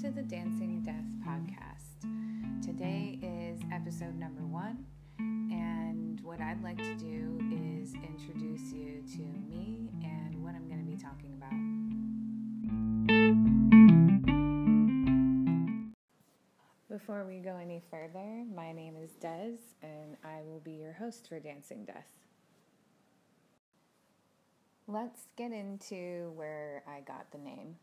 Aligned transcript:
to 0.00 0.10
the 0.12 0.22
Dancing 0.22 0.80
Death 0.82 0.94
podcast. 1.26 2.04
Today 2.64 3.18
is 3.20 3.58
episode 3.72 4.14
number 4.14 4.42
one, 4.42 4.86
and 5.18 6.20
what 6.20 6.40
I'd 6.40 6.62
like 6.62 6.76
to 6.76 6.94
do 6.94 7.40
is 7.50 7.94
introduce 7.94 8.72
you 8.72 9.02
to 9.16 9.22
me 9.48 9.90
and 10.04 10.40
what 10.44 10.54
I'm 10.54 10.68
going 10.68 10.78
to 10.78 10.86
be 10.88 10.96
talking 10.96 11.34
about. 11.34 11.50
Before 16.88 17.24
we 17.24 17.40
go 17.40 17.56
any 17.56 17.82
further, 17.90 18.44
my 18.54 18.70
name 18.70 18.94
is 19.02 19.10
Des, 19.14 19.58
and 19.82 20.16
I 20.22 20.42
will 20.42 20.60
be 20.60 20.74
your 20.74 20.92
host 20.92 21.28
for 21.28 21.40
Dancing 21.40 21.84
Death. 21.84 22.06
Let's 24.86 25.26
get 25.36 25.50
into 25.50 26.30
where 26.36 26.84
I 26.86 27.00
got 27.00 27.32
the 27.32 27.38
name. 27.38 27.78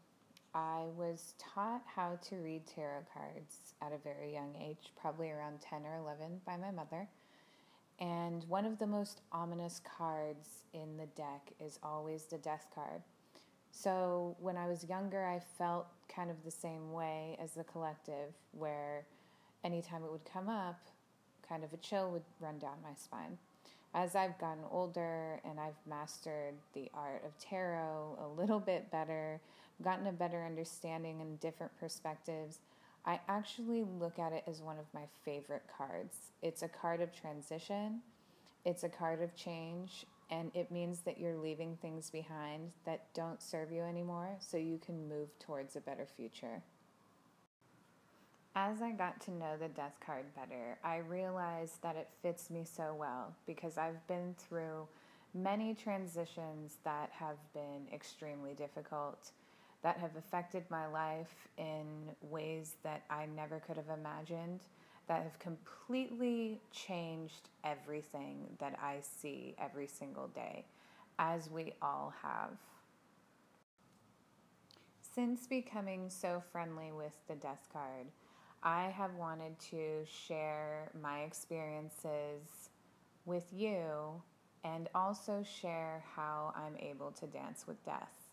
I 0.56 0.86
was 0.96 1.34
taught 1.38 1.82
how 1.86 2.18
to 2.30 2.38
read 2.38 2.66
tarot 2.66 3.04
cards 3.14 3.74
at 3.82 3.92
a 3.92 3.98
very 3.98 4.34
young 4.34 4.56
age, 4.56 4.94
probably 5.00 5.30
around 5.30 5.60
10 5.60 5.86
or 5.86 5.98
11, 5.98 6.40
by 6.46 6.56
my 6.56 6.72
mother. 6.72 7.10
And 8.00 8.46
one 8.48 8.66
of 8.66 8.80
the 8.80 8.88
most 8.88 9.20
ominous 9.34 9.82
cards 9.98 10.64
in 10.74 10.96
the 10.96 11.08
deck 11.08 11.52
is 11.60 11.78
always 11.84 12.24
the 12.24 12.38
death 12.38 12.68
card. 12.74 13.02
So 13.72 14.38
when 14.40 14.56
I 14.56 14.68
was 14.68 14.86
younger, 14.86 15.26
I 15.26 15.42
felt 15.58 15.88
kind 16.08 16.32
of 16.32 16.38
the 16.46 16.52
same 16.52 16.94
way 16.94 17.38
as 17.42 17.52
the 17.52 17.66
collective, 17.66 18.34
where 18.54 19.06
anytime 19.66 20.06
it 20.06 20.12
would 20.12 20.24
come 20.24 20.48
up, 20.48 20.80
kind 21.48 21.66
of 21.66 21.74
a 21.74 21.78
chill 21.78 22.12
would 22.12 22.24
run 22.40 22.60
down 22.60 22.78
my 22.82 22.94
spine. 22.96 23.38
As 23.94 24.16
I've 24.16 24.38
gotten 24.40 24.64
older 24.72 25.42
and 25.44 25.60
I've 25.60 25.76
mastered 25.88 26.54
the 26.74 26.90
art 26.94 27.24
of 27.26 27.38
tarot 27.40 28.18
a 28.22 28.28
little 28.40 28.60
bit 28.60 28.90
better, 28.90 29.42
gotten 29.84 30.08
a 30.08 30.12
better 30.12 30.44
understanding 30.44 31.22
and 31.22 31.40
different 31.40 31.78
perspectives, 31.80 32.60
I 33.06 33.20
actually 33.28 33.84
look 33.84 34.18
at 34.18 34.34
it 34.34 34.44
as 34.48 34.62
one 34.62 34.80
of 34.80 34.86
my 34.94 35.04
favorite 35.24 35.66
cards. 35.78 36.32
It's 36.42 36.64
a 36.64 36.68
card 36.68 37.02
of 37.02 37.14
transition, 37.14 38.02
it's 38.64 38.84
a 38.84 38.90
card 38.90 39.22
of 39.22 39.36
change, 39.36 40.06
and 40.32 40.52
it 40.56 40.72
means 40.72 41.02
that 41.02 41.20
you're 41.20 41.38
leaving 41.38 41.78
things 41.78 42.10
behind 42.10 42.72
that 42.86 43.14
don't 43.14 43.42
serve 43.42 43.72
you 43.72 43.82
anymore 43.82 44.38
so 44.40 44.58
you 44.58 44.80
can 44.84 45.08
move 45.08 45.30
towards 45.40 45.76
a 45.76 45.82
better 45.82 46.08
future. 46.18 46.64
As 48.56 48.82
I 48.82 48.92
got 48.92 49.20
to 49.22 49.32
know 49.32 49.58
the 49.60 49.68
death 49.68 49.98
card 50.04 50.26
better, 50.34 50.78
I 50.84 50.98
realized 50.98 51.82
that 51.84 51.98
it 51.98 52.10
fits 52.22 52.50
me 52.50 52.64
so 52.64 52.96
well 52.98 53.36
because 53.46 53.78
I've 53.78 54.08
been 54.08 54.34
through 54.38 54.88
many 55.34 55.76
transitions 55.76 56.78
that 56.86 57.10
have 57.12 57.38
been 57.54 57.86
extremely 57.94 58.54
difficult 58.54 59.32
that 59.86 60.00
have 60.00 60.16
affected 60.16 60.64
my 60.72 60.88
life 60.88 61.48
in 61.60 61.86
ways 62.20 62.74
that 62.82 63.04
I 63.08 63.28
never 63.28 63.60
could 63.60 63.78
have 63.78 63.96
imagined, 63.96 64.62
that 65.08 65.22
have 65.22 65.38
completely 65.38 66.60
changed 66.72 67.50
everything 67.64 68.48
that 68.58 68.80
I 68.82 68.98
see 69.02 69.54
every 69.60 69.86
single 69.86 70.28
day, 70.30 70.66
as 71.20 71.52
we 71.52 71.74
all 71.84 72.12
have. 72.24 72.58
Since 75.14 75.46
becoming 75.46 76.10
so 76.10 76.42
friendly 76.52 76.92
with 76.92 77.14
the 77.28 77.36
death 77.36 77.70
card, 77.72 78.08
I 78.64 78.86
have 78.86 79.14
wanted 79.14 79.60
to 79.70 80.04
share 80.08 80.90
my 81.00 81.20
experiences 81.20 82.70
with 83.26 83.46
you 83.54 84.20
and 84.64 84.90
also 84.96 85.44
share 85.44 86.04
how 86.16 86.56
I'm 86.56 86.76
able 86.80 87.12
to 87.12 87.28
dance 87.28 87.66
with 87.68 87.86
death. 87.86 88.25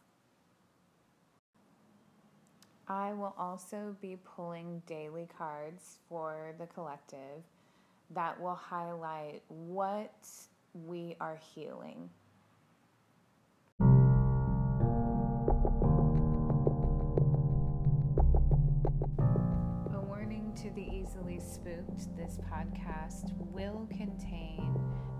I 2.88 3.12
will 3.12 3.34
also 3.38 3.94
be 4.02 4.18
pulling 4.24 4.82
daily 4.86 5.28
cards 5.38 5.98
for 6.08 6.52
the 6.58 6.66
collective 6.66 7.44
that 8.10 8.40
will 8.40 8.56
highlight 8.56 9.42
what 9.48 10.12
we 10.74 11.14
are 11.20 11.38
healing. 11.54 12.10
A 13.80 13.84
warning 20.06 20.52
to 20.56 20.70
the 20.70 20.88
easily 20.92 21.38
spooked 21.38 22.16
this 22.16 22.40
podcast 22.52 23.32
will 23.52 23.86
contain 23.90 24.74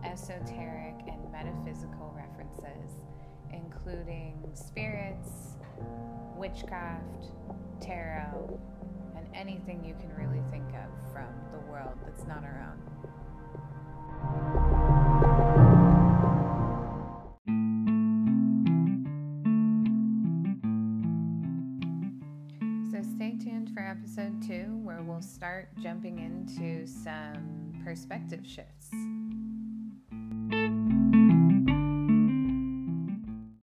esoteric 0.05 0.97
and 1.07 1.31
metaphysical 1.31 2.13
references, 2.17 3.05
including 3.53 4.51
spirits 4.53 5.55
witchcraft, 6.43 7.27
tarot, 7.81 8.61
and 9.17 9.25
anything 9.33 9.85
you 9.85 9.95
can 9.95 10.13
really 10.17 10.43
think 10.51 10.69
of 10.75 10.91
from 11.13 11.33
the 11.53 11.59
world 11.71 11.97
that's 12.05 12.27
not 12.27 12.43
our 12.43 12.67
own. 12.67 12.79
So 22.91 23.03
stay 23.15 23.37
tuned 23.39 23.71
for 23.73 23.87
episode 23.87 24.43
two, 24.45 24.81
where 24.83 25.01
we'll 25.01 25.23
start 25.23 25.69
jumping 25.81 26.19
into 26.19 26.89
some 26.89 27.73
perspective 27.85 28.41
shifts. 28.45 28.82